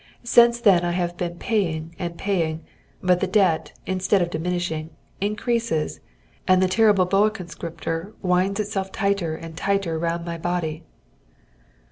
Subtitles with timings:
[0.23, 2.63] Since then I have been paying and paying,
[3.03, 4.89] but the debt, instead of diminishing,
[5.21, 5.99] increases,
[6.47, 10.81] and the terrible boa conscriptor winds itself tighter and tighter round my body."